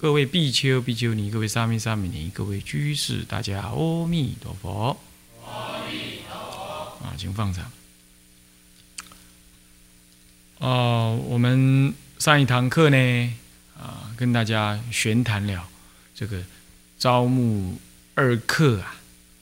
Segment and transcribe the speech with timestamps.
[0.00, 4.96] 各位比丘、比丘尼，各位沙弥、沙弥尼，各位居士，大家阿弥陀佛。
[5.44, 7.04] 阿弥陀佛。
[7.04, 7.68] 啊，请放掌。
[10.58, 13.34] 哦，我们上一堂课呢，
[13.76, 15.68] 啊，跟大家玄谈了
[16.14, 16.44] 这个
[16.96, 17.76] 招募
[18.14, 18.94] 二课啊，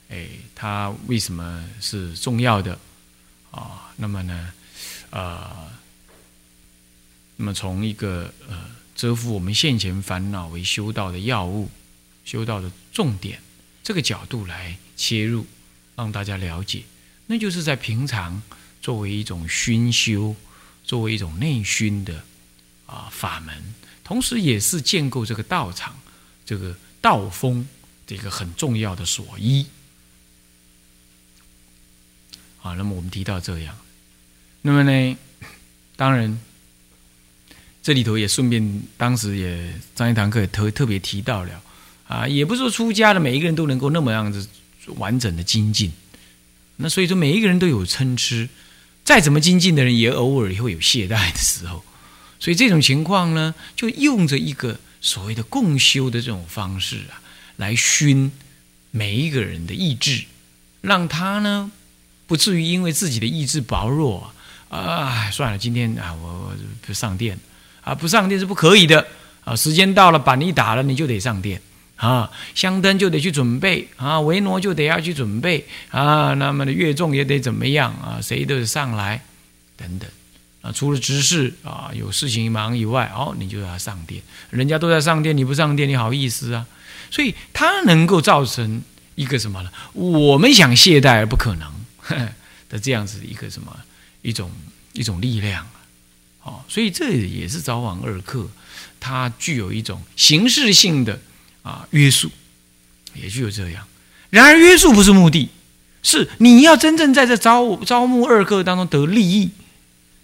[0.08, 2.78] 哎，它为什么是重要的
[3.50, 3.92] 啊？
[3.96, 4.54] 那么呢，
[5.10, 5.70] 呃，
[7.36, 11.70] 那么从一个呃折伏我们现前烦恼为修道的要务、
[12.24, 13.40] 修道的重点
[13.84, 15.46] 这个角度来切入，
[15.94, 16.82] 让大家了解，
[17.26, 18.42] 那就是在平常
[18.82, 20.34] 作为一种熏修。
[20.86, 22.22] 作为一种内熏的
[22.86, 25.98] 啊法门，同时也是建构这个道场、
[26.44, 27.66] 这个道风
[28.06, 29.66] 这个很重要的所依。
[32.62, 33.76] 啊，那么我们提到这样，
[34.62, 35.16] 那么呢，
[35.96, 36.40] 当然
[37.86, 41.62] 这里头也顺便，当时也上一堂课也特特别提到了
[42.08, 44.44] 啊，也不是说出家的每一个人都能够那么样子
[44.96, 45.92] 完整的精进，
[46.78, 48.48] 那所以说每一个人都有参差。
[49.04, 51.84] 再怎么精进的人，也偶尔也会有懈怠的时候，
[52.40, 57.22] 所以这种情况呢，就用着一个所谓的共修的这种方式啊，
[57.54, 58.32] 来熏
[58.90, 60.24] 每一个人的意志，
[60.80, 61.70] 让他呢
[62.26, 64.32] 不至于因为自己的意志薄弱
[64.70, 67.38] 啊，算了，今天啊我不上殿
[67.86, 69.06] 啊，不上殿是不可以的
[69.44, 71.62] 啊，时间到了，板一打了，你就得上殿。
[71.94, 78.18] 啊，香灯就得去准备啊，维诺就得要去准备啊，那么的月众也得怎么样啊？
[78.20, 79.22] 谁都得上来，
[79.76, 80.10] 等等
[80.62, 80.72] 啊。
[80.72, 84.20] 除了执事啊有事情忙以外，哦，你就要上殿。
[84.50, 86.66] 人家都在上殿，你不上殿，你好意思啊？
[87.10, 88.82] 所以它能够造成
[89.14, 89.70] 一个什么呢？
[89.94, 91.66] 我们想懈怠而不可能
[91.98, 92.28] 呵呵
[92.68, 93.74] 的这样子一个什么
[94.20, 94.50] 一种
[94.92, 95.66] 一种力量
[96.46, 98.48] 哦，所以这也是早晚二课，
[99.00, 101.18] 它具有一种形式性的。
[101.66, 102.30] 啊，约束
[103.12, 103.84] 也具有这样。
[104.30, 105.48] 然而，约束不是目的，
[106.00, 109.50] 是你要真正在这招招募二课当中得利益，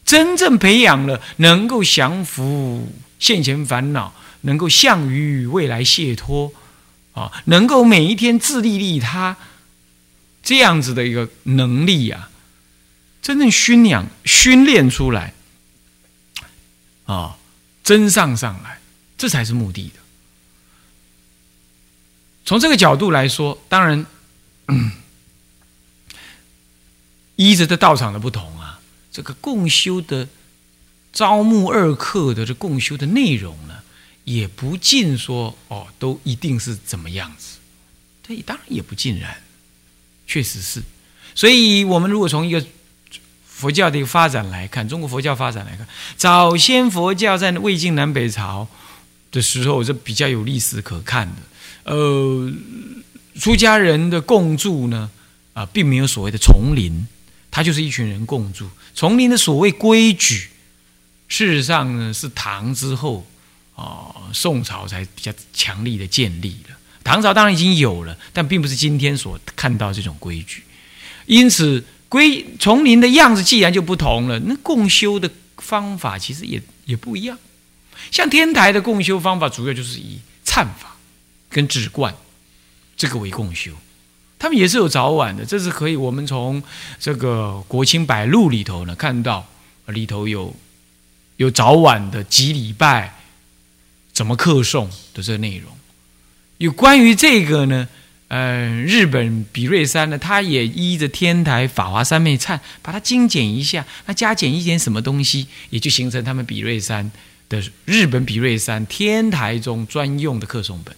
[0.05, 6.53] 真正培养了能够降服现前烦恼，能够向于未来解脱
[7.13, 9.37] 啊，能够每一天自利利他
[10.45, 12.29] 这样子的一个能力呀，
[13.21, 15.35] 真正熏养训练出来
[17.13, 17.37] 啊，
[17.85, 18.81] 真上上来，
[19.19, 20.01] 这才是目的的。
[22.47, 24.07] 从这个角度来说，当然，
[27.37, 28.81] 依着的道场的不同啊，
[29.13, 30.27] 这个共修的
[31.13, 33.83] 招募二课的这共修的内容呢，
[34.25, 37.59] 也不尽说哦，都一定是怎么样子。
[38.23, 39.43] 这当然也不尽然，
[40.27, 40.83] 确实是。
[41.35, 42.65] 所以，我们如果从一个
[43.63, 45.87] 佛教的一个发展来看，中国佛教发展来看，
[46.17, 48.67] 早先佛教在魏晋南北朝
[49.31, 51.37] 的时候，是比较有历史可看的。
[51.85, 52.53] 呃，
[53.39, 55.09] 出家人的共住呢，
[55.53, 57.07] 啊，并没有所谓的丛林，
[57.53, 58.69] 他就是一群人共住。
[58.97, 60.49] 丛林的所谓规矩，
[61.29, 63.25] 事实上呢，是唐之后
[63.77, 66.77] 啊，宋朝才比较强力的建立了。
[67.05, 70.65] 唐朝当然已经有了，但并不是今天所看到这种规矩。
[71.27, 77.39] 因此，规丛林的样子既然就不同了，那共修的方法其实也也不一样。
[78.11, 80.91] 像天台的共修方法，主要就是以忏法。
[81.55, 82.15] 跟止观，
[82.97, 83.73] 这个为共修，
[84.39, 86.63] 他们也是有早晚的，这是可以我们从
[86.99, 89.47] 这个国清百录里头呢看到，
[89.89, 90.57] 里头有
[91.37, 93.19] 有早晚的几礼拜
[94.15, 95.71] 怎么课诵的这个内容。
[96.57, 97.87] 有关于这个呢，
[98.33, 107.13] 呃，日本比瑞山呢，他也依着天台法华三昧忏，把它精简一下，那加减一点什么东西，也就形成他们比瑞山
[107.51, 110.97] 的日本比瑞山天台中专用的课诵本。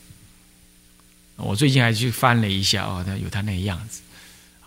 [1.34, 4.02] 我最近还去翻了一下哦，它有它那个样子，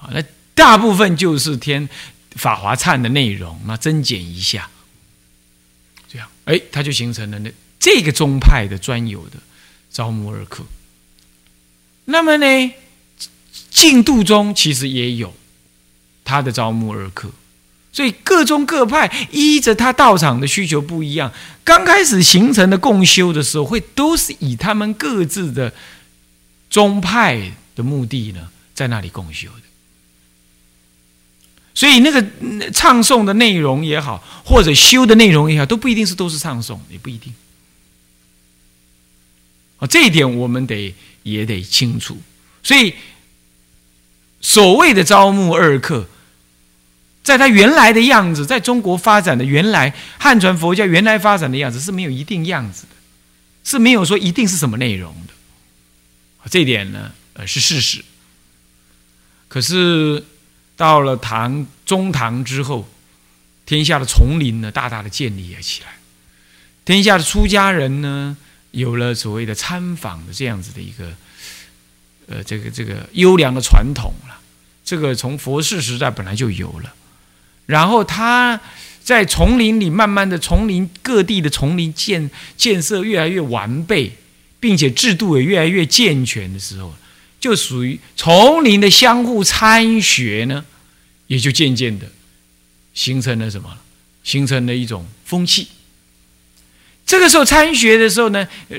[0.01, 0.21] 啊，那
[0.53, 1.87] 大部分就是天
[2.31, 4.69] 法华忏的内容，那增减一下，
[6.09, 7.49] 这样，哎，它就形成了那
[7.79, 9.37] 这个宗派的专有的
[9.89, 10.65] 招募二课。
[12.09, 12.71] 那么呢，
[13.69, 15.33] 净度中其实也有
[16.23, 17.31] 他的招募二课，
[17.93, 21.31] 所以各宗各派依着他道场的需求不一样，
[21.63, 25.73] 刚开始形成的共修的时候，会都是以他们各自的。
[26.69, 29.61] 宗派的目的呢，在那里共修的。
[31.73, 32.21] 所以那个
[32.71, 37.33] 唱诵的内容也好，或者修的内容也好，都不一定是都是唱诵，也不一定。
[39.77, 40.93] 啊，这一点我们得
[41.31, 42.21] 也得清楚。
[42.63, 42.93] 所以，
[44.41, 46.07] 所谓的招募二课，
[47.23, 52.95] 在他原来的样子，在中国发展的原来汉传佛教原来发展的样子是没有一定样子的，
[53.63, 55.33] 是没有说一定是什么内容的。
[56.49, 58.03] 这一点呢，呃，是事实。
[59.47, 60.23] 可是。
[60.77, 62.87] 到了唐中唐之后，
[63.65, 65.97] 天下的丛林呢，大大的建立了起来。
[66.85, 68.37] 天下的出家人呢，
[68.77, 71.11] 有了所谓的参访的这样子的一个，
[72.27, 74.39] 呃，这个这个优良的传统了。
[74.85, 76.93] 这个从佛世时代本来就有了。
[77.65, 78.61] 然后他
[79.03, 84.15] 在丛林里慢慢的，丛林各地的丛林建建设越来越完备，
[84.59, 86.93] 并且制度也越来越健全的时候。
[87.39, 90.63] 就属于丛林的相互参学呢，
[91.25, 92.07] 也就渐渐的
[92.93, 93.75] 形成了什么？
[94.23, 95.67] 形成了一种风气。
[97.07, 98.77] 这个时候参学的时候呢，呃，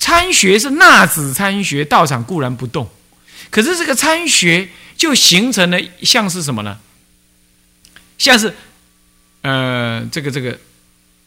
[0.00, 2.90] 参学是纳子参学，道场固然不动，
[3.50, 6.78] 可是这个参学就形成了像是什么呢？
[8.18, 8.52] 像是
[9.42, 10.58] 呃，这个这个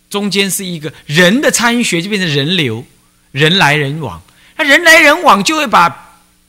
[0.10, 2.86] 中间是一个人的参学，就变成人流，
[3.32, 4.22] 人来人往，
[4.58, 6.04] 那人来人往就会把。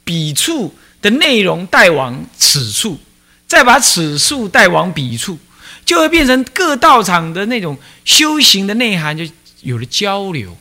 [0.08, 2.98] 笔触的内容带往此处，
[3.46, 5.38] 再把此处带往笔触，
[5.84, 7.76] 就会变成各道场的那种
[8.06, 9.22] 修行的内涵，就
[9.62, 10.56] 有了交流，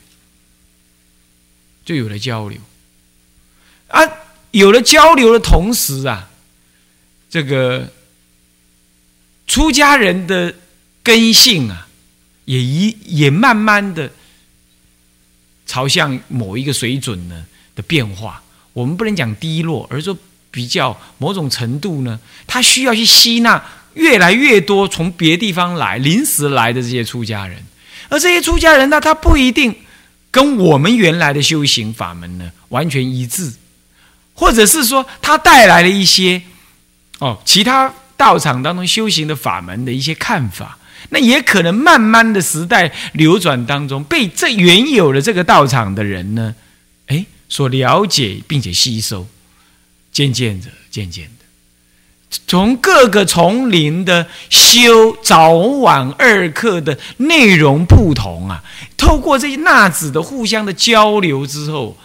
[1.86, 2.60] 就有了交流。
[3.88, 4.02] 啊，
[4.52, 6.30] 有了交流的同时啊，
[7.30, 7.92] 这个
[9.46, 10.54] 出家人的
[11.04, 11.88] 根性啊，
[12.46, 14.12] 也一也慢慢的
[15.66, 17.46] 朝向某一个水准呢
[17.76, 18.44] 的变化。
[18.74, 20.18] 我们不能讲低落，而是说
[20.52, 27.64] 比较某种程度呢，他需要去吸纳越来越多从别地方来、临时来的这些出家人，
[28.10, 29.76] 而这些出家人呢，他不一定
[30.32, 33.54] 跟我们原来的修行法门呢完全一致，
[34.34, 36.42] 或者是说他带来了一些
[37.20, 40.78] 哦其他道场当中修行的法门的一些看法，
[41.10, 46.56] 那也可能慢慢的时代流转当中被这原有的这个道场的人呢，
[47.08, 47.26] 哎。
[47.50, 49.26] 所了解并且吸收，
[50.12, 51.46] 渐渐的、渐渐的，
[52.48, 58.64] 从各个丛林的修早晚二课的内容不同啊，
[58.96, 61.98] 透过这些纳子的互相的交流之后，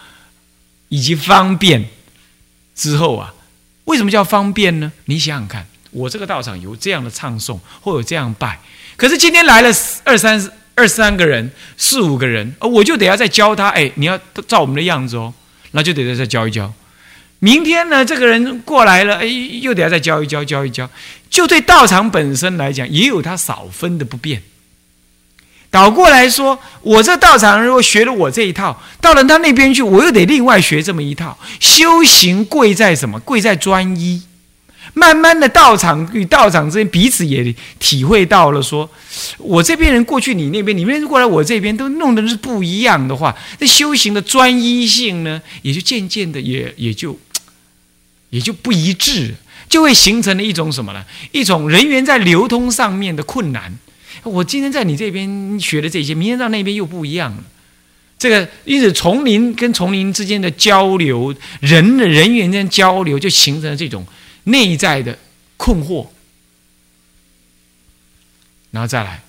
[0.89, 1.89] 以及方便
[2.75, 3.33] 之后啊，
[3.85, 4.91] 为什么叫方便呢？
[5.05, 8.59] 你想想看，我这个道场有这样的唱诵，或有这样拜，
[8.95, 9.69] 可是今天来了
[10.03, 10.51] 二三。
[10.75, 13.69] 二三个人、四五个人，我就得要再教他。
[13.69, 15.31] 哎，你要照我们的样子哦，
[15.69, 16.73] 那就得再教一教。
[17.43, 20.89] 明天呢，这个人过来了，哎，又得要再教一教，教一教。
[21.29, 24.41] 就对道场本身来讲，也有他少分的不便。
[25.69, 31.37] 倒过来说，我这道场如果学了我这一套，到了他那边去，我又得另外学这么一套。
[31.59, 33.19] 修行贵在什么？
[33.19, 34.21] 贵在专一。
[34.93, 38.89] 慢慢的，道场与道场之间彼此也体会到了，说
[39.37, 47.17] 我这边人过去你那边，你们过来我这边，都弄的是不一样的话，那修行的专一性呢，也就渐渐的也也就
[48.33, 49.35] 也就不一致，
[49.69, 51.05] 就会形成了一种什么呢？
[51.31, 53.71] 一种人员在流通上面的困难。
[54.23, 57.43] 我今天在你这边学的这些，明天到那边又不一样了。
[58.17, 64.03] 这个因此，丛林跟丛林之间的交流，人的人员间交流，就形成了这种。
[64.45, 65.17] 内在的
[65.55, 66.05] 困惑，
[68.71, 69.23] 然后再来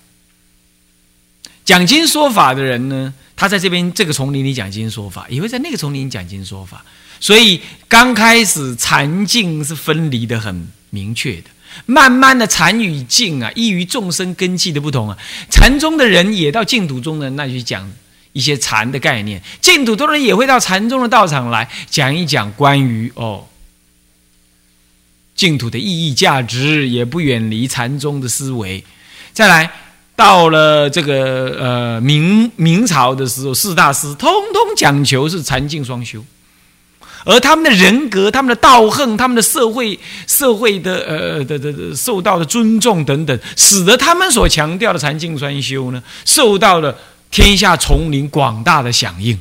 [1.65, 6.85] 讲经说法的人呢，他在这边这个丛林里讲经说法，也会在那个丛林讲经说法。
[7.21, 11.51] 所以刚开始禅境是分离的很明确的，
[11.87, 15.19] 慢慢的禅与境啊，依于众生根器的不同啊，
[15.51, 17.91] 禅宗的人也到净土中的那去讲
[18.33, 23.47] 一些禅的概念，净土中人也会到禅宗的道场来讲一讲关于哦。
[25.35, 28.85] 净土的意义价值也不远离禅宗的思维。
[29.33, 29.69] 再来
[30.17, 36.25] 到了这个呃明明朝的时候，四大师通通讲求是禅净双修，
[37.25, 46.97] 而他们的人格、他们的道行、他们的社会社会的呃的的的受到的尊重等等，使得他们所强调的禅净双修呢，受到了
[47.31, 49.39] 天下丛林广大的响应。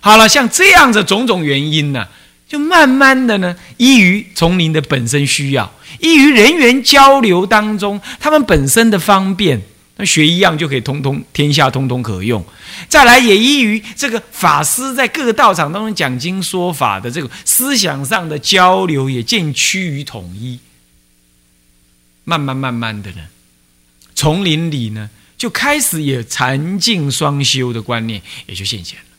[0.00, 2.06] 好了，像这样的种种原因呢。
[2.54, 9.60] 就慢慢的呢，依于丛林的本身需要，依于人员交流当中，他们本身的方便
[9.96, 12.44] 那学一样就可以通通天下通通可用。
[12.88, 20.60] 再来也依于这个法师在各个道场当中讲经说法的这个思想上的交流，也渐趋于统一。
[22.22, 23.22] 慢慢慢慢的呢，
[24.14, 29.13] 丛林里呢就开始也禅净双修的观念也就现前了。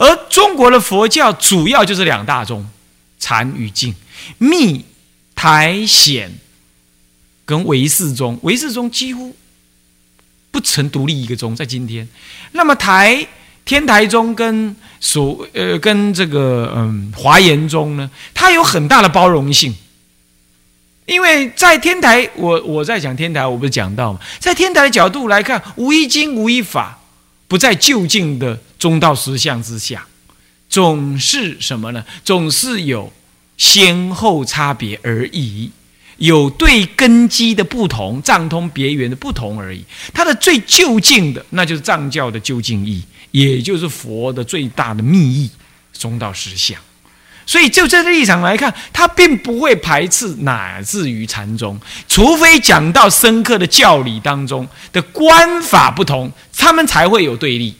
[0.00, 2.66] 而中国的佛教主要就是两大宗：
[3.18, 3.94] 禅与净、
[4.38, 4.82] 密、
[5.34, 6.32] 台、显
[7.44, 8.38] 跟唯识宗。
[8.40, 9.36] 唯识宗几乎
[10.50, 12.08] 不曾独立一个宗，在今天。
[12.52, 13.26] 那么台
[13.66, 19.76] 天台宗跟所呃跟这个嗯华严宗呢，它有很大的包容性。
[21.04, 27.00] 因为在天台，我我在讲天台，我不是讲到吗，在天台的角度来看，无一经无一法，
[27.46, 30.04] 不在就近的中道实相之下，
[30.68, 32.04] 总是什么呢？
[32.24, 33.12] 总是有
[33.58, 35.70] 先后差别而已，
[36.16, 39.84] 有对根基的不同，藏通别圆的不同而已。
[40.14, 45.50] 它的最究竟的，那就是藏教的究竟义，也就是佛的最大的密意，
[45.92, 46.80] 中道实相。
[47.44, 57.74] 所以，就这个立场来看，他并不会排斥乃至于禅宗，除非讲到深刻的教理当中的观法不同，他们才会有对立。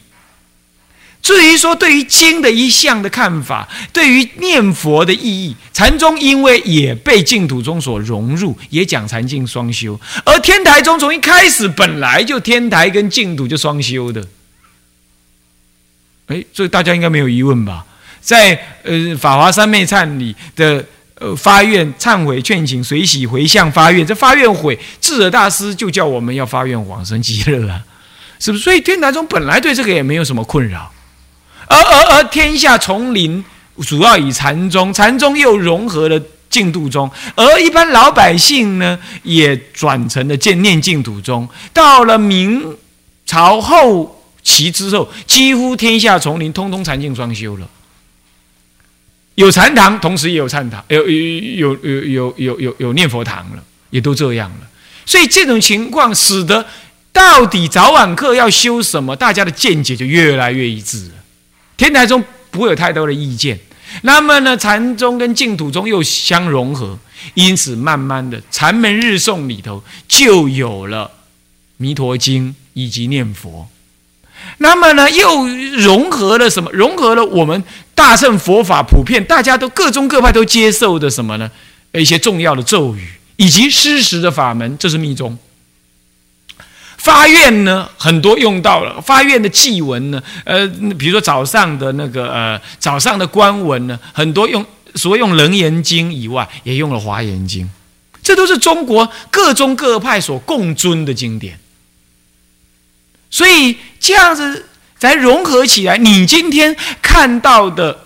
[1.21, 14.25] 至于说对于经的一项的看法，对于念佛的意义，禅宗因为也被净土宗所融入，也讲禅净双修，而天台宗从一开始本来就天台跟净土就双修的。
[16.27, 17.85] 哎，所以大家应该没有疑问吧？
[18.21, 20.85] 在呃《法华三昧忏》里的
[21.15, 27.83] 呃发愿忏悔劝请随喜回向发愿，这发愿悔智者大师就叫我们要发愿往生极乐了，
[28.39, 28.63] 是不是？
[28.63, 30.91] 所以天台宗本来对这个也没有什么困扰，
[31.71, 33.43] 而而而天下丛林
[33.87, 41.47] 主要以禅宗，禅宗又融合了净土宗，而一般老百姓呢也转成了见念净土宗。
[41.71, 42.77] 到了明
[43.25, 47.69] 朝后期之后，几乎天下丛林通通禅净双修了。
[49.35, 54.67] 有禅堂，同时也有禅堂，有有有有有有有念佛堂了，也都这样了。
[55.05, 56.65] 所以这种情况使得
[57.13, 61.13] 到底早晚课要修什么，大家的见解就越来越一致了。
[61.81, 63.59] 天台宗不会有太多的意见，
[64.03, 66.99] 那么呢，禅宗跟净土宗又相融合，
[67.33, 71.09] 因此慢慢的禅门日诵里头就有了
[71.77, 73.67] 弥陀经以及念佛。
[74.59, 76.69] 那么呢，又融合了什么？
[76.71, 77.63] 融合了我们
[77.95, 81.49] 大乘佛法普遍，大家都各宗各派都接受的什么呢？
[81.93, 83.07] 一些重要的咒语，
[83.37, 85.35] 以及施食的法门，这是密宗。
[87.03, 90.67] 发愿呢，很多用到了发愿的祭文呢，呃，
[90.99, 97.67] 比如说早上的那个呃早上的官文呢，很多用，所谓用楞严经以外，也用了华严经，
[98.21, 101.57] 这都是中国各宗各派所共尊的经典。
[103.31, 104.67] 所以这样子
[104.99, 105.97] 才融合起来。
[105.97, 108.01] 你今天看到的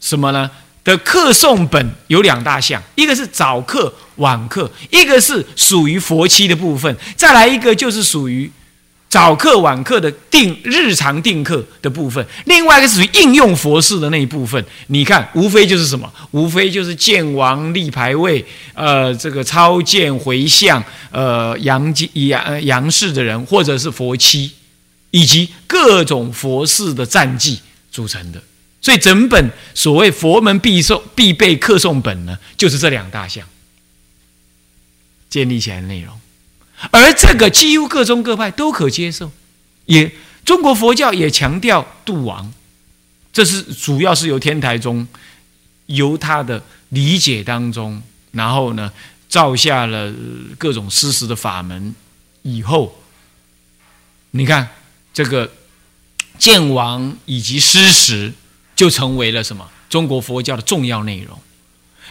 [0.00, 0.50] 什么呢？
[0.88, 8.50] 的课诵本有两大项，一个是早课、晚课，一个是属于佛期的部分，再来一个就是属于
[9.06, 14.64] 早课、晚课的定日常定课的部分，另外一个属于应用佛事的那一部分。
[14.86, 16.10] 你看，无非就是什么？
[16.30, 18.42] 无非就是见王立牌位，
[18.72, 24.52] 呃，这个超见回向，呃，阳阳阳世的人，或者是佛期。
[25.10, 27.58] 以及各种佛事的战绩
[27.90, 28.38] 组成的，
[28.80, 33.46] 所以整本所谓佛门必诵必备课诵本呢，就是这两大项
[35.28, 36.18] 建立起来的内容。
[36.90, 39.30] 而这个几乎各宗各派都可接受，
[39.86, 40.10] 也
[40.44, 42.52] 中国佛教也强调度亡，
[43.32, 45.06] 这是主要是由天台宗
[45.86, 48.92] 由他的理解当中，然后呢
[49.28, 50.12] 造下了
[50.56, 51.94] 各种施食的法门
[52.42, 53.02] 以后，
[54.32, 54.68] 你看。
[55.14, 55.50] 这个
[56.38, 58.32] 见王以及施食，
[58.78, 61.36] 就成为了什么中国佛教的重要内容。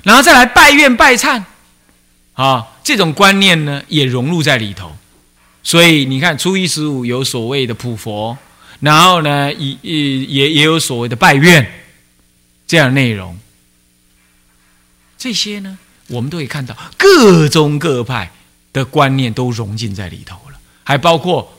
[0.04, 1.42] 然后再来拜愿拜忏，
[2.34, 4.98] 啊，这种观念呢也融入在里头。
[5.64, 8.38] 所以你看，初一十五有所谓的普佛，
[8.82, 11.66] 然后呢也也也有所谓的拜愿
[12.68, 13.40] 这样内容。
[15.18, 18.30] 这些呢，我们都可以看到各宗各派
[18.74, 21.58] 的观念都融进在里头了，还包括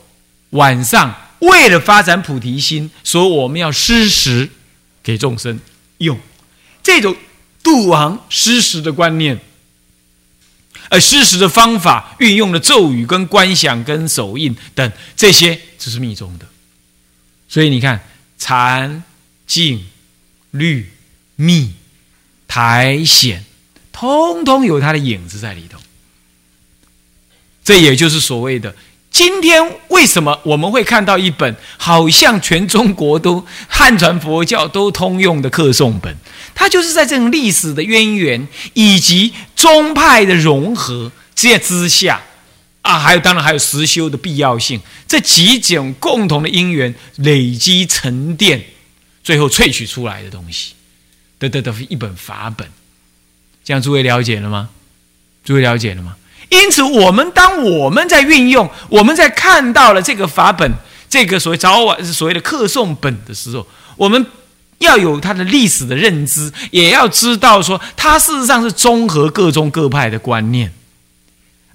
[0.51, 1.15] 晚上。
[1.39, 4.49] 为了发展菩提心，所以我们要施食
[5.01, 5.59] 给众生
[5.99, 6.19] 用，
[6.83, 7.15] 这种
[7.63, 9.39] 度亡施食的观念，
[10.89, 16.47] 而施食的方法运用的咒语、跟观想、跟手印等这些，这是密宗的。
[17.47, 18.03] 所以你看，
[18.37, 19.03] 禅、
[19.47, 19.85] 净、
[20.51, 20.91] 律、
[21.35, 21.73] 密、
[22.47, 23.45] 台、显，
[23.91, 25.79] 通通有它的影子在里头。
[27.63, 28.75] 这也就是所谓的
[29.11, 36.15] 今天为什么我们会看到一本好像全中国都汉传佛教都通用的课诵本？
[36.55, 42.21] 它就是在这种历史的渊源以及宗派的融合这之下
[42.81, 48.63] 啊，还有当然还有实修的必要性，这几种共同的因缘累积沉淀，
[49.23, 50.73] 最后萃取出来的东西，
[51.37, 52.69] 得得得一本法本。
[53.63, 54.69] 这样诸位了解了吗？
[55.43, 56.15] 诸位了解了吗？
[56.49, 60.71] 因此，我们当我们在运用，我们在看到了这个法本，
[61.07, 64.25] 这个所谓早晚所谓的课诵本的时候，我们
[64.79, 70.73] 要有它的历史的认知，也要知道说，它事实上是综合各宗各派的观念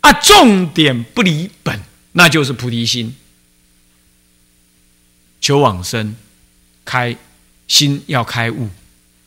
[0.00, 1.80] 啊，重点不离本，
[2.12, 3.14] 那就是菩提心，
[5.40, 6.16] 求往生，
[6.84, 7.16] 开
[7.68, 8.68] 心要开悟。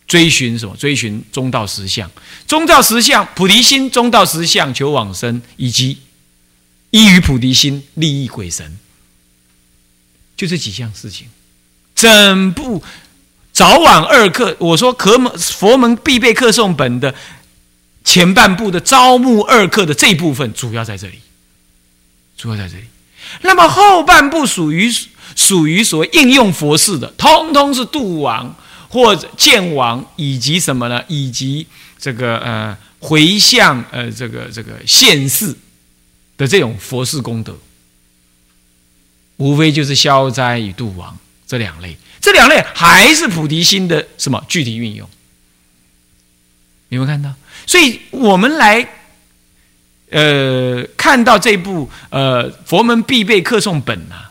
[0.07, 0.73] 追寻什么？
[0.77, 2.09] 追寻中道实相，
[2.47, 5.97] 中道实相，菩提心，中道实相，求往生，以及
[6.91, 8.77] 依于菩提心利益鬼神，
[10.37, 11.27] 就这几项事情。
[11.93, 12.81] 整部
[13.51, 17.13] 早晚二课，我说可门佛门必备课诵本的
[18.05, 21.19] 前半部的招募二课的这一部分，主要在这里，
[22.37, 22.85] 主要在这里。
[23.41, 24.89] 那么后半部属于
[25.35, 28.55] 属于所谓应用佛事的，通通是度亡。
[28.89, 31.03] 或者见王以及什么呢？
[31.07, 31.67] 以及
[31.99, 35.55] 这个呃回向呃这个这个现世
[36.37, 37.57] 的这种佛事功德，
[39.37, 41.97] 无非就是消灾与度亡这两类。
[42.19, 45.07] 这两类还是菩提心的什么具体运用？
[46.89, 47.33] 有没有看到？
[47.65, 48.87] 所以我们来
[50.09, 54.26] 呃看到这部呃佛门必备课诵本啊。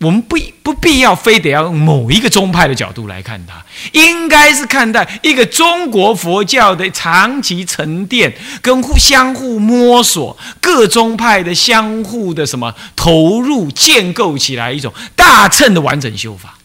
[0.00, 16.56] 我们不不必要非得要用某一个宗派的角度来看它，应该是看待一个中国佛教的长期沉淀跟互相互摸索，各宗派的相互的什么投入建构起来一种大乘的完整修法，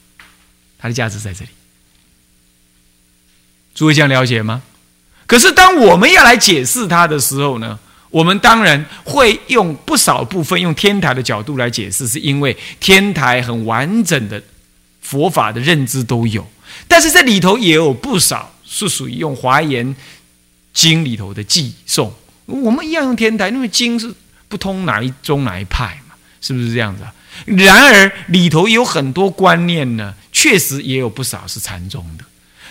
[0.78, 1.50] 它的价值在这里。
[3.74, 4.62] 诸位这样了解吗？
[5.26, 7.80] 可是当我们要来解释它的时候呢？
[8.14, 14.40] 我们当然会用不少部分用天台的角度来解释，是因为天台很完整的
[15.02, 16.48] 佛法的认知都有，
[16.88, 19.96] 但是这里头也有不少是属于用华严
[20.72, 22.14] 经里头的寄送。
[22.46, 24.14] 我们一样用天台，因为经是
[24.48, 27.04] 不通哪一宗哪一派嘛，是不是这样子？
[27.46, 32.24] 然而里头有很多观念呢，确实也有不少是禅宗的，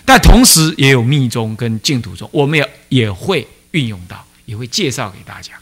[0.05, 4.25] 但同时也有密宗跟净土宗，我们也也会运用到。
[4.45, 5.53] 也会介绍给大家，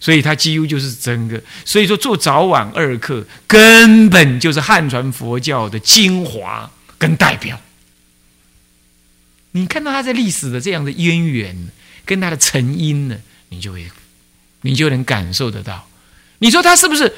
[0.00, 1.42] 所以它几乎就是整个。
[1.64, 7.60] 所以说做早晚二课，根本就是汉传佛教的精华跟代表。
[9.52, 11.68] 你看到它在历史的这样的渊源，
[12.04, 13.16] 跟它的成因呢，
[13.50, 13.90] 你就会，
[14.62, 15.88] 你就能感受得到。
[16.38, 17.12] 你说它是不是？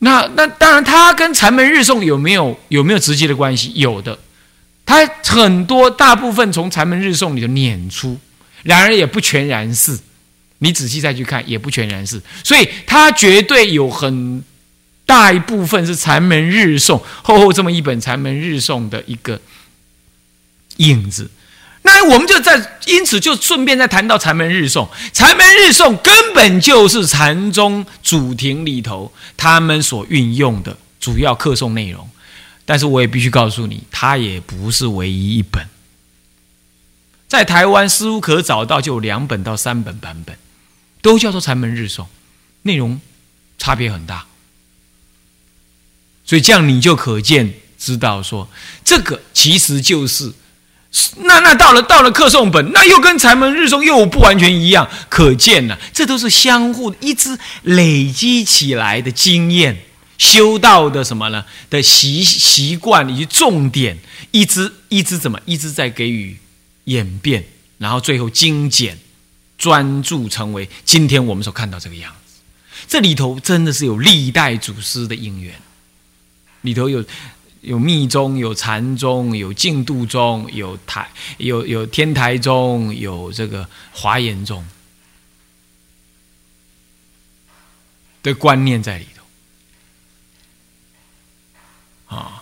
[0.00, 3.72] 那那当然，它跟禅门日诵有没有有没有直接的关系？
[3.76, 4.18] 有的，
[4.84, 8.18] 它很多大部分从禅门日诵里头碾出。
[8.62, 9.98] 然而也不全然是，
[10.58, 14.42] 你仔细再去看，也不全然是，所以它绝对有很
[15.04, 19.40] 大一部分是禅门日诵厚厚这么一本禅门日诵的一个
[20.76, 21.30] 影子。
[21.82, 32.08] 那我们就在因此就顺便再谈到禅门日诵，禅门日诵根本就是禅宗主庭里头他们所运用的主要课诵内容。
[32.64, 35.66] 但是我也必须告诉你，它也不是唯一一本。
[37.32, 40.36] 在台湾似乎可找到就有两本到三本版本，
[41.00, 42.04] 都叫做禅门日诵，
[42.60, 43.00] 内容
[43.56, 44.26] 差别很大，
[46.26, 48.50] 所以这样你就可见知道说，
[48.84, 50.34] 这个其实就是
[51.20, 59.84] 那那到了到了课诵本，那又跟禅门日诵又不完全一样，可见呢，这都是相互一直累积起来的经验，
[60.18, 63.96] 修道的什么呢的习习惯以及重点，
[64.32, 66.36] 一直一直怎么一直在给予。
[66.84, 67.44] 演变，
[67.78, 68.98] 然后最后精简、
[69.56, 72.40] 专注，成为今天我们所看到这个样子。
[72.88, 75.54] 这里头真的是有历代祖师的因缘，
[76.62, 77.04] 里头有
[77.60, 84.66] 有密宗、有禅宗、有净土宗、有台、有有天台宗、有这个华严宗
[88.22, 89.06] 的观念在里
[92.08, 92.41] 头啊。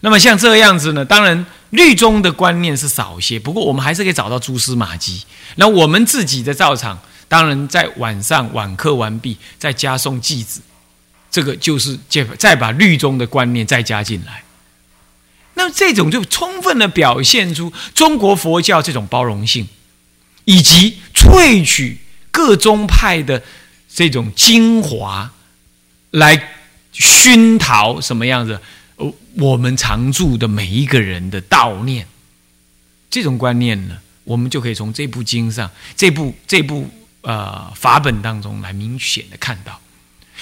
[0.00, 1.46] 那么像这样子呢，当然。
[1.72, 5.22] 律宗的观念是少一些，不过我们还是可以找到蛛丝马迹。
[5.56, 10.62] 那我们自己的造场，当然在晚上晚课完毕，再加送偈子，
[11.30, 14.44] 这个就是再再把律宗的观念再加进来。
[15.56, 19.68] 那这种就充分的表现出中国佛教这种包容性，
[20.46, 21.98] 以及萃取
[22.30, 23.42] 各宗派的
[23.94, 25.30] 这种精华
[26.12, 26.54] 来
[26.92, 28.58] 熏陶什么样子？
[29.38, 32.06] 我们常住的每一个人的悼念，
[33.08, 36.88] 这种观念呢，我们就可以从这部经上、这部这部
[37.22, 39.80] 呃法本当中来明显的看到。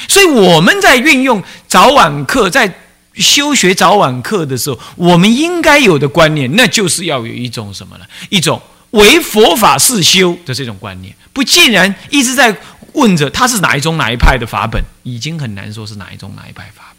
[0.09, 2.75] 所以我们在运用早晚课，在
[3.15, 8.07] 修学早晚课的时候，我们应该有的观念，那就是要有一种什么呢？
[8.31, 8.61] 一种
[8.93, 12.57] 为佛法是修的这种观念，不竟然一直在
[12.95, 16.95] 问着他是哪一宗哪一派的法本，已经很难说是哪一宗哪一派法。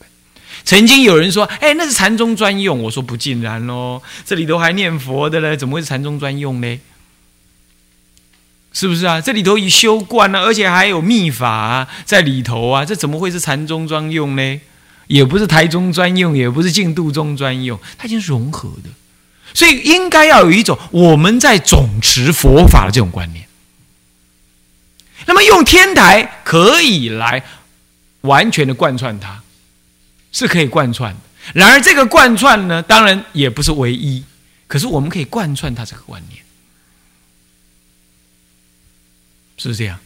[0.68, 6.80] 曾经有人说：“哎，那是禅宗专用。”我说：“不尽然喽，这里头还念佛的嘞，怎么会是禅宗专用呢？
[8.74, 9.22] 是不是啊？
[9.22, 14.62] 这里头已修观了，而且还有秘法，在里头啊，这怎么会是禅宗专用呢？
[15.08, 18.90] 也不是台中专用，也不是净度宗专用，它已经是融合的。
[19.54, 23.48] 所以应该要有一种我们在总持佛法的这种观念。
[25.28, 27.42] 那么用天台可以来
[28.22, 29.42] 完全的贯穿它。”
[30.32, 31.20] 是可以贯穿的，
[31.54, 34.24] 然而这个贯穿呢，当然也不是唯一，
[34.68, 36.44] 可是我们可以贯穿它这个观念，
[39.58, 39.98] 是不是这样？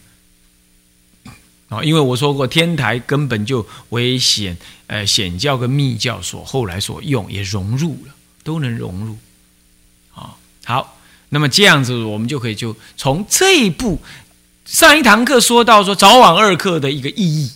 [1.68, 4.56] 啊，因为我说过，天台根本就为显
[4.86, 9.16] 呃显教跟密教所后来所用，也融入了，都能融入。
[10.14, 14.00] 啊，好，那么这样子，我们就可以就从这一步
[14.64, 17.50] 上一堂课说到说早晚二课的一个意义。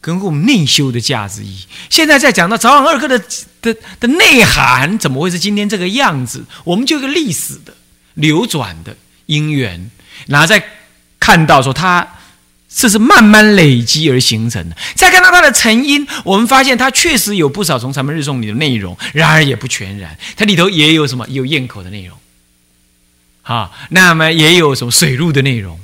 [0.00, 3.18] 跟我们内修的价值意义，现在在讲到早晚二课的
[3.60, 6.44] 的的内涵，怎么会是今天这个样子？
[6.64, 7.74] 我们就一个历史的
[8.14, 9.90] 流转的因缘，
[10.26, 10.62] 然后再
[11.18, 12.06] 看到说它
[12.68, 14.76] 这是慢慢累积而形成的。
[14.94, 22.16] 再看到它的成因，我们发现它确实有不少从《禅门日诵》里的内容，然而也不全然，它里头也有什么有咽口的内容，
[23.42, 25.80] 啊，那么也有什么水路的内容，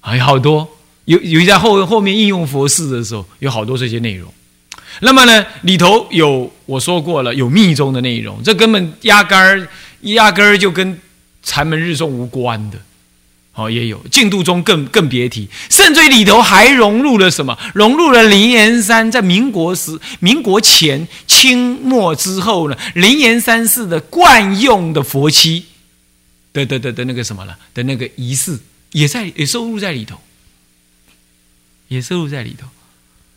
[0.00, 0.76] 还有好多。
[1.10, 4.32] 有有在后后面应用佛事的时候，有好多这些内容。
[5.00, 9.68] 那么呢，里头有我说过了，有密宗的内容，这根本压根儿
[10.02, 11.00] 压根儿就跟
[11.42, 12.78] 禅门日诵无关的。
[13.50, 17.58] 好，也有净度中更更别提，甚至于里头还融入了什么？
[17.74, 22.76] 融入了灵岩山在民国时、民国前、清末之后呢？
[22.94, 25.64] 灵岩山寺的惯用的佛期
[26.52, 27.58] 的的的的那个什么了？
[27.74, 28.56] 的那个仪式，
[28.92, 30.16] 也在也收入在里头。
[31.90, 32.68] 也收入在里头。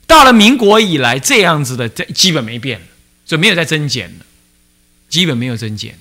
[0.06, 2.80] 到了民国以来，这样子的这基本没变，
[3.26, 4.26] 所以没有再增减了，
[5.10, 5.98] 基本没有增减。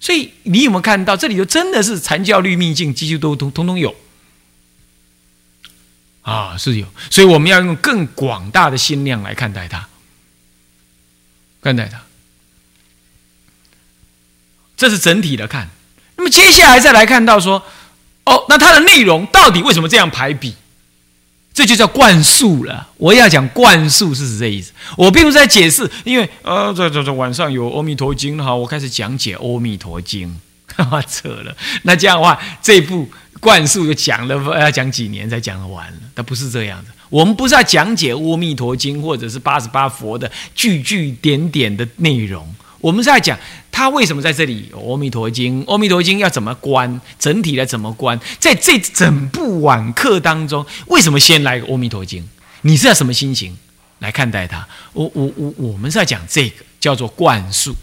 [0.00, 3.94] 所以你有没有看到这里头真的是禅教律秘境，几乎都通通通有
[6.22, 6.86] 啊，是有。
[7.10, 9.88] 所以我们要用更广大的心量来看待它，
[11.62, 12.02] 看待它。
[14.76, 15.68] 这是整体的看。
[16.16, 17.64] 那么接下来再来看到说，
[18.24, 20.56] 哦，那它的内容到底为什么这样排比？
[21.58, 22.86] 这就叫灌输了。
[22.98, 24.70] 我要讲灌输是指这意思。
[24.96, 30.28] 我并不是在解释，因为呃，这这这晚上有《阿弥陀经》哈，我开始讲解《阿弥陀经》，
[30.76, 31.52] 哈哈，扯了。
[31.82, 35.98] 那这样的话，这部灌输就讲了要讲几年才讲完了？
[36.14, 36.90] 它不是这样的。
[37.10, 42.46] 我们不是要讲解《阿弥陀经》或者是八十八佛的句句点点的内容。
[42.80, 43.38] 我们是在讲
[43.72, 44.70] 他为什么在这里？
[44.78, 47.00] 《阿弥陀经》，《阿弥陀经》要怎么观？
[47.18, 48.18] 整体的怎么观？
[48.38, 52.22] 在这整部晚课当中，为什么先来《阿弥陀经》？
[52.62, 53.56] 你是要什么心情
[54.00, 54.66] 来看待它？
[54.92, 57.74] 我我我，我们是要讲这个叫做灌输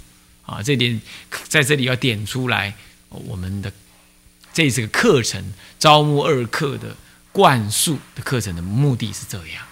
[0.46, 1.02] 啊，这点
[1.48, 2.74] 在这里要点出来。
[3.10, 3.72] 我们的
[4.54, 6.96] 这次课程招募二课的
[7.32, 9.64] 灌输的课程的目的是这样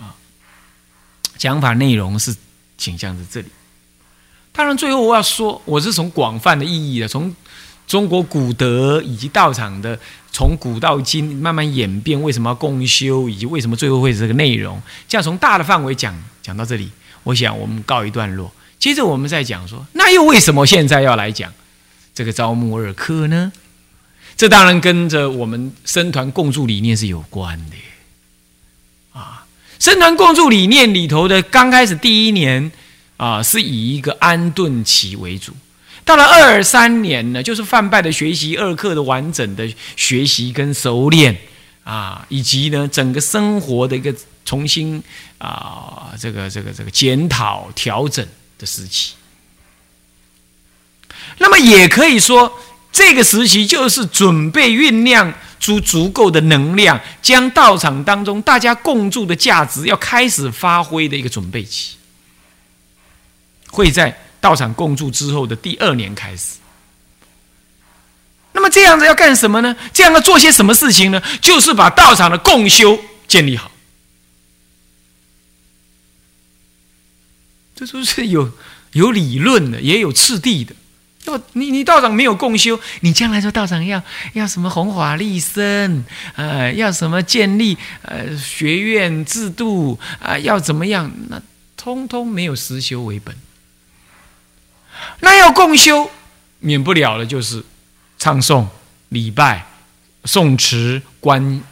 [0.00, 0.14] 啊，
[1.36, 2.34] 讲法内容是
[2.76, 3.46] 倾向是这里。
[4.54, 7.34] 当然，最后我要说，我是从广泛的意义的，从
[7.86, 9.98] 中国古德以及道场的
[10.30, 16.90] 从古到今慢慢演变，为什么要共修，以及为什么最后会是这个内容，这样从大的范围讲讲到这里，
[17.22, 18.52] 我想我们告一段落。
[18.78, 21.50] 接着我们再讲说，那又为什么现在要来讲
[22.14, 23.50] 这个招募二科呢？
[24.36, 29.46] 这当然跟着我们僧团共住理念是有关的啊。
[29.78, 32.70] 僧团共住理念里头的刚开始第一年。
[33.22, 35.52] 啊，是以一个安顿期为主。
[36.04, 41.38] 到了二三年呢，就是范拜的学习二课的完整的学习跟熟练
[41.84, 44.12] 啊，以及呢整个生活的一个
[44.44, 45.00] 重新
[45.38, 48.26] 啊，这个这个这个检讨调整
[48.58, 49.14] 的时期。
[51.38, 52.52] 那么也可以说，
[52.90, 61.94] 这个时期就是准备酝酿出足够的能量，将道场当中大家共住的价值要开始发挥的一个准备期。
[63.72, 66.58] 会在道场共住之后的第二年开始。
[68.52, 69.74] 那么这样子要干什么呢？
[69.94, 71.20] 这样要做些什么事情呢？
[71.40, 73.72] 就是把道场的共修建立好。
[77.74, 78.52] 这都是有
[78.92, 80.74] 有理论的，也有次第的。
[81.24, 84.02] 要你你道长没有共修，你将来说道长要
[84.34, 86.04] 要什么弘法利生，
[86.34, 91.10] 呃，要什么建立呃学院制度啊，要怎么样？
[91.28, 91.40] 那
[91.76, 93.34] 通通没有实修为本。
[95.20, 96.10] 那要共修，
[96.60, 97.64] 免不了的就是
[98.18, 98.66] 唱诵、
[99.08, 99.66] 礼拜、
[100.24, 101.62] 诵持、观、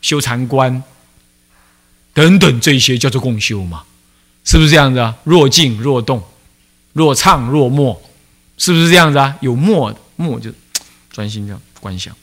[0.00, 0.82] 修禅观
[2.12, 3.84] 等等这些叫做共修嘛？
[4.44, 5.14] 是不是这样子啊？
[5.24, 6.22] 若静若动，
[6.92, 8.02] 若唱若默。
[8.58, 9.36] 是不是这样子啊？
[9.42, 10.50] 有默默就
[11.12, 12.16] 专心这样观想，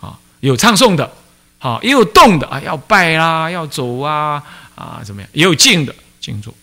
[0.00, 1.12] 啊，有唱诵的，
[1.58, 4.42] 好，也有动的啊，要拜啦，要走啊，
[4.74, 5.28] 啊，怎么样？
[5.34, 6.54] 也有静的静坐，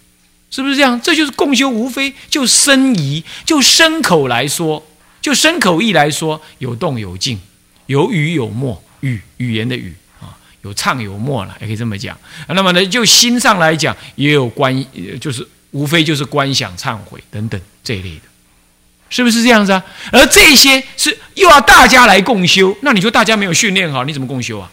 [0.51, 0.99] 是不是这样？
[1.01, 4.85] 这就是共修，无非就身仪，就身口来说，
[5.21, 7.39] 就身口意来说，有动有静，
[7.85, 10.33] 有语有默，语语言的语啊，
[10.63, 12.17] 有唱有默了，也可以这么讲。
[12.47, 14.85] 那么呢，就心上来讲，也有观，
[15.21, 18.21] 就是无非就是观想、忏悔等等这一类的。
[19.11, 19.83] 是不是这样子啊？
[20.11, 24.69] 而这些是又要大家来共修，那你说大家没有训练好，你怎么共修啊？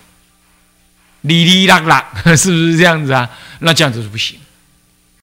[1.23, 3.29] 哩哩啦啦， 是不是这样子啊？
[3.61, 4.39] 那这样子是不行